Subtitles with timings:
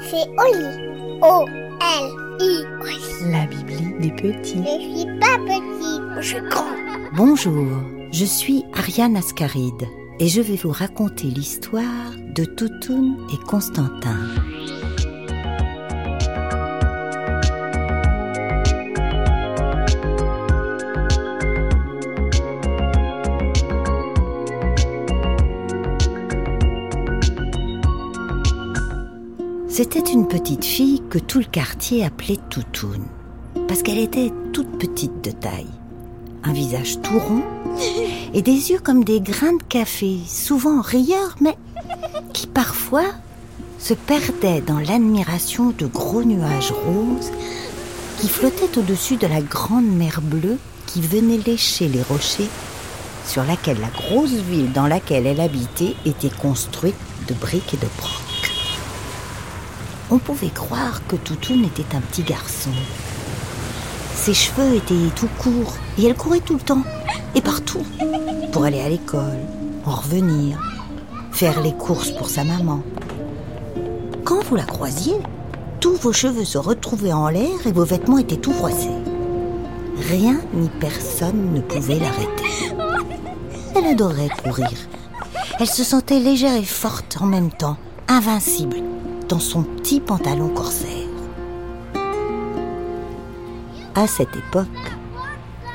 [0.00, 1.18] C'est Oli.
[1.20, 2.64] O-L-I.
[3.32, 4.62] La Bibli des petits.
[4.62, 6.76] Je suis pas petit, je suis grand.
[7.16, 7.66] Bonjour,
[8.12, 9.88] je suis Ariane Ascaride
[10.20, 14.16] et je vais vous raconter l'histoire de Toutoun et Constantin.
[29.76, 33.02] C'était une petite fille que tout le quartier appelait Toutoun,
[33.66, 35.66] parce qu'elle était toute petite de taille,
[36.44, 37.42] un visage tout rond
[38.32, 41.56] et des yeux comme des grains de café, souvent rieurs, mais
[42.32, 43.06] qui parfois
[43.80, 47.32] se perdaient dans l'admiration de gros nuages roses
[48.20, 52.48] qui flottaient au-dessus de la grande mer bleue qui venait lécher les rochers
[53.26, 56.94] sur laquelle la grosse ville dans laquelle elle habitait était construite
[57.26, 58.23] de briques et de brocs.
[60.10, 62.70] On pouvait croire que Toutoun était un petit garçon.
[64.14, 66.82] Ses cheveux étaient tout courts et elle courait tout le temps
[67.34, 67.84] et partout
[68.52, 69.40] pour aller à l'école,
[69.84, 70.60] en revenir,
[71.32, 72.82] faire les courses pour sa maman.
[74.24, 75.16] Quand vous la croisiez,
[75.80, 78.88] tous vos cheveux se retrouvaient en l'air et vos vêtements étaient tout froissés.
[80.08, 82.74] Rien ni personne ne pouvait l'arrêter.
[83.74, 84.70] Elle adorait courir.
[85.58, 87.76] Elle se sentait légère et forte en même temps,
[88.08, 88.76] invincible,
[89.34, 91.08] dans son petit pantalon corsaire.
[93.96, 94.68] À cette époque,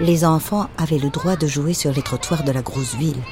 [0.00, 3.22] les enfants avaient le droit de jouer sur les trottoirs de la grosse ville.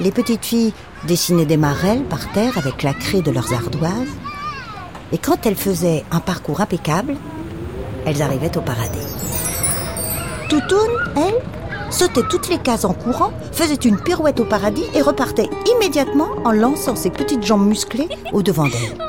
[0.00, 0.72] Les petites filles
[1.06, 4.16] dessinaient des marelles par terre avec la craie de leurs ardoises.
[5.12, 7.14] Et quand elles faisaient un parcours impeccable,
[8.06, 9.12] elles arrivaient au paradis.
[10.48, 11.42] Toutoun, elle,
[11.90, 16.52] sautait toutes les cases en courant, faisait une pirouette au paradis et repartait immédiatement en
[16.52, 19.05] lançant ses petites jambes musclées au devant d'elle.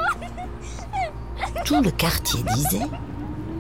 [1.67, 2.87] Tout le quartier disait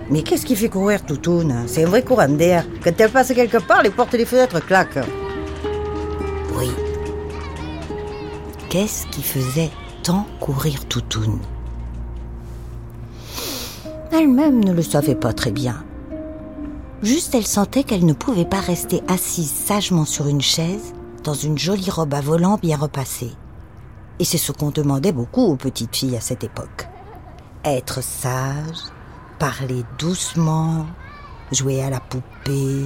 [0.09, 2.65] Mais qu'est-ce qui fait courir Toutoun C'est un vrai courant d'air.
[2.81, 5.05] Quand elle passe quelque part, les portes et les fenêtres claquent.
[6.57, 6.69] Oui.
[8.69, 9.71] Qu'est-ce qui faisait
[10.03, 11.37] tant courir Toutoun
[14.13, 15.83] Elle-même ne le savait pas très bien.
[17.03, 20.93] Juste elle sentait qu'elle ne pouvait pas rester assise sagement sur une chaise
[21.25, 23.33] dans une jolie robe à volant bien repassée.
[24.19, 26.86] Et c'est ce qu'on demandait beaucoup aux petites filles à cette époque.
[27.65, 28.91] Être sage,
[29.39, 30.85] parler doucement,
[31.51, 32.85] jouer à la poupée,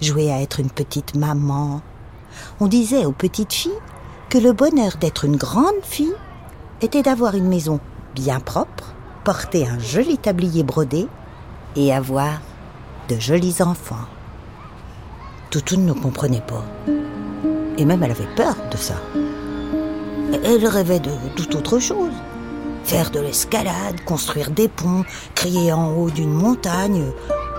[0.00, 1.82] jouer à être une petite maman.
[2.60, 3.72] On disait aux petites filles
[4.28, 6.14] que le bonheur d'être une grande fille
[6.80, 7.80] était d'avoir une maison
[8.14, 8.94] bien propre,
[9.24, 11.06] porter un joli tablier brodé
[11.76, 12.40] et avoir
[13.08, 14.06] de jolis enfants.
[15.50, 16.64] Toutoun ne comprenait pas.
[17.78, 18.96] Et même elle avait peur de ça.
[20.44, 22.12] Elle rêvait de tout autre chose.
[22.86, 25.04] Faire de l'escalade, construire des ponts,
[25.34, 27.02] crier en haut d'une montagne,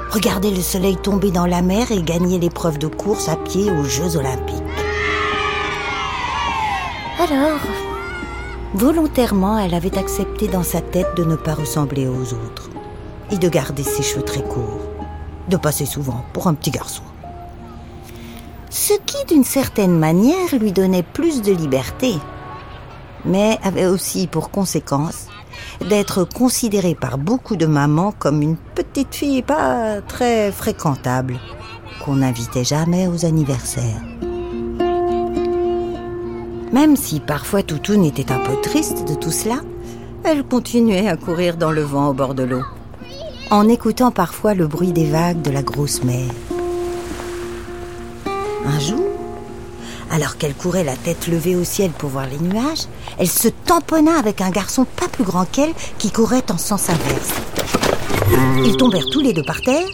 [0.09, 3.83] regarder le soleil tomber dans la mer et gagner l'épreuve de course à pied aux
[3.83, 4.63] Jeux olympiques.
[7.19, 7.59] Alors,
[8.73, 12.69] volontairement, elle avait accepté dans sa tête de ne pas ressembler aux autres
[13.29, 14.87] et de garder ses cheveux très courts,
[15.49, 17.03] de passer souvent pour un petit garçon.
[18.69, 22.13] Ce qui, d'une certaine manière, lui donnait plus de liberté,
[23.27, 25.27] mais avait aussi pour conséquence
[25.87, 31.39] d'être considérée par beaucoup de mamans comme une petite fille pas très fréquentable,
[32.03, 34.01] qu'on n'invitait jamais aux anniversaires.
[36.71, 39.57] Même si parfois Toutoun était un peu triste de tout cela,
[40.23, 42.63] elle continuait à courir dans le vent au bord de l'eau,
[43.49, 46.29] en écoutant parfois le bruit des vagues de la grosse mer.
[48.65, 49.05] Un jour,
[50.11, 52.87] alors qu'elle courait la tête levée au ciel pour voir les nuages,
[53.17, 57.33] elle se tamponna avec un garçon pas plus grand qu'elle qui courait en sens inverse.
[58.65, 59.87] Ils tombèrent tous les deux par terre.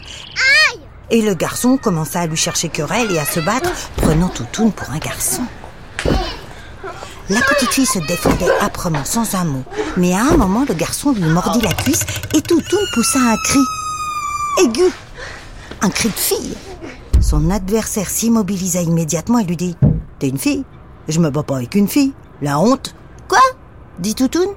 [1.11, 4.89] Et le garçon commença à lui chercher querelle et à se battre, prenant Toutoun pour
[4.89, 5.43] un garçon.
[7.29, 9.63] La petite fille se défendait âprement, sans un mot.
[9.95, 12.05] Mais à un moment, le garçon lui mordit la cuisse
[12.35, 13.59] et Toutoun poussa un cri.
[14.63, 14.91] Aigu
[15.81, 16.55] Un cri de fille
[17.21, 19.75] Son adversaire s'immobilisa immédiatement et lui dit
[20.23, 20.63] T'es une fille
[21.09, 22.13] Je me bats pas avec une fille.
[22.41, 22.95] La honte
[23.27, 23.41] Quoi?
[23.99, 24.47] Dit Toutoun.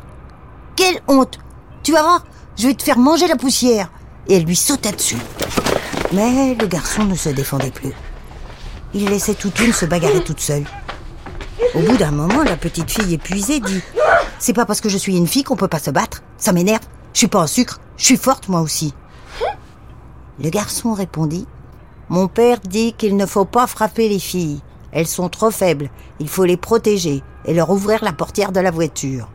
[0.76, 1.40] Quelle honte?
[1.82, 2.24] Tu vas voir,
[2.56, 3.90] je vais te faire manger la poussière.
[4.28, 5.16] Et elle lui sauta dessus.
[6.12, 7.90] Mais le garçon ne se défendait plus.
[8.94, 10.62] Il laissait Toutoun se bagarrer toute seule.
[11.74, 13.82] Au bout d'un moment, la petite fille épuisée dit
[14.38, 16.22] C'est pas parce que je suis une fille qu'on peut pas se battre.
[16.38, 16.86] Ça m'énerve.
[17.12, 17.80] Je suis pas en sucre.
[17.96, 18.94] Je suis forte, moi aussi.
[20.40, 21.48] Le garçon répondit
[22.08, 24.60] Mon père dit qu'il ne faut pas frapper les filles.
[24.96, 25.90] Elles sont trop faibles.
[26.20, 29.28] Il faut les protéger et leur ouvrir la portière de la voiture.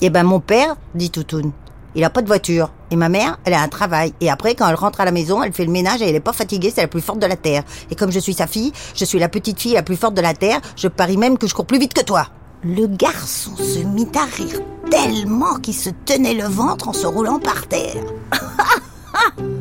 [0.00, 1.52] Eh ben, mon père, dit Toutoune,
[1.94, 2.72] il a pas de voiture.
[2.90, 4.12] Et ma mère, elle a un travail.
[4.20, 6.20] Et après, quand elle rentre à la maison, elle fait le ménage et elle est
[6.20, 7.62] pas fatiguée, c'est la plus forte de la Terre.
[7.92, 10.20] Et comme je suis sa fille, je suis la petite fille la plus forte de
[10.20, 12.26] la Terre, je parie même que je cours plus vite que toi.
[12.64, 14.58] Le garçon se mit à rire
[14.90, 18.02] tellement qu'il se tenait le ventre en se roulant par terre.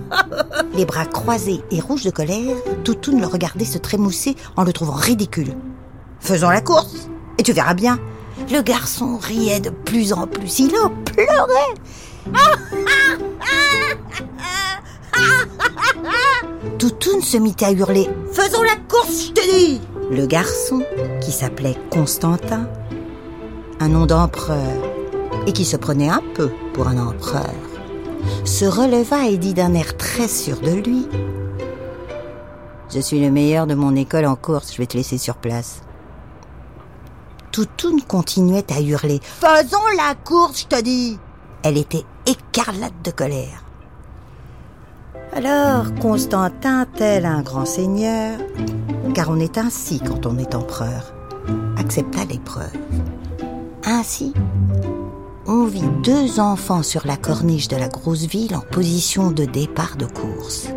[0.74, 4.94] Les bras croisés et rouges de colère, Toutoune le regardait se trémousser en le trouvant
[4.94, 5.54] ridicule.
[6.20, 8.00] Faisons la course, et tu verras bien.
[8.52, 11.74] Le garçon riait de plus en plus, il en pleurait.
[16.80, 18.10] Toutoune se mit à hurler.
[18.32, 19.82] Faisons la course, je te dis
[20.12, 20.84] Le garçon,
[21.22, 22.70] qui s'appelait Constantin,
[23.80, 24.74] un nom d'empereur,
[25.48, 27.50] et qui se prenait un peu pour un empereur,
[28.46, 31.08] se releva et dit d'un air très sûr de lui
[32.94, 35.82] Je suis le meilleur de mon école en course, je vais te laisser sur place.
[37.52, 41.18] Toutoune continuait à hurler Faisons la course, je te dis
[41.64, 43.64] Elle était écarlate de colère.
[45.34, 48.40] Alors Constantin, tel un grand seigneur,
[49.14, 51.14] car on est ainsi quand on est empereur,
[51.78, 52.74] accepta l'épreuve.
[53.86, 54.34] Ainsi,
[55.48, 59.96] on vit deux enfants sur la corniche de la grosse ville en position de départ
[59.96, 60.68] de course.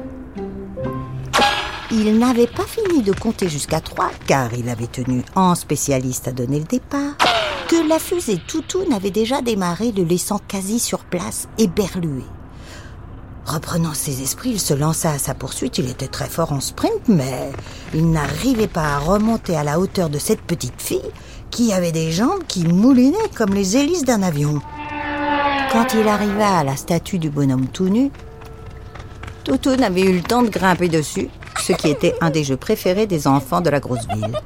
[1.91, 6.33] Il n'avait pas fini de compter jusqu'à trois, car il avait tenu en spécialiste à
[6.33, 7.17] donner le départ,
[7.69, 12.23] que la fusée Toutoune avait déjà démarré, le laissant quasi sur place, éberlué.
[13.47, 15.79] Reprenant ses esprits, il se lança à sa poursuite.
[15.79, 17.51] Il était très fort en sprint, mais
[17.93, 21.11] il n'arrivait pas à remonter à la hauteur de cette petite fille
[21.51, 24.61] qui avait des jambes qui moulinaient comme les hélices d'un avion.
[25.73, 28.11] Quand il arriva à la statue du bonhomme tout nu,
[29.45, 31.29] Toto n'avait eu le temps de grimper dessus,
[31.61, 34.39] ce qui était un des jeux préférés des enfants de la grosse ville.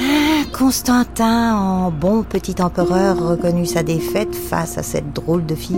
[0.00, 5.76] Ah, Constantin, en bon petit empereur, reconnut sa défaite face à cette drôle de fille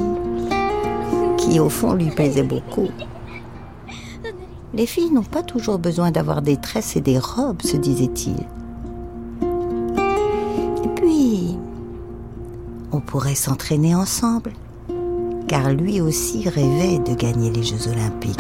[1.37, 2.89] qui au fond lui plaisait beaucoup.
[4.73, 8.37] Les filles n'ont pas toujours besoin d'avoir des tresses et des robes, se disait-il.
[13.01, 14.53] On pourrait s'entraîner ensemble,
[15.49, 18.39] car lui aussi rêvait de gagner les Jeux olympiques.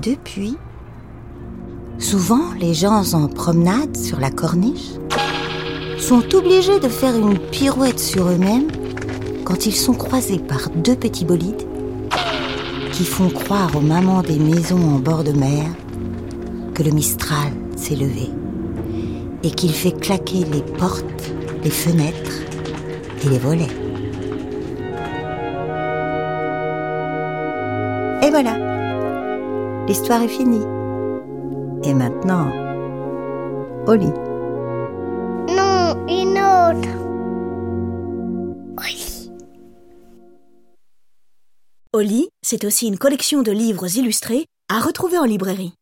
[0.00, 0.56] Depuis,
[1.98, 4.92] souvent les gens en promenade sur la corniche
[5.98, 8.68] sont obligés de faire une pirouette sur eux-mêmes
[9.44, 11.66] quand ils sont croisés par deux petits bolides
[12.92, 15.66] qui font croire aux mamans des maisons en bord de mer
[16.74, 18.30] que le Mistral s'est levé
[19.42, 21.32] et qu'il fait claquer les portes,
[21.62, 22.42] les fenêtres
[23.24, 23.66] et les volets.
[28.22, 30.64] Et voilà, l'histoire est finie.
[31.84, 32.50] Et maintenant,
[33.86, 34.12] au lit.
[35.48, 36.88] Non, une autre.
[38.82, 39.30] Oui.
[41.92, 45.77] Oli, c'est aussi une collection de livres illustrés à retrouver en librairie.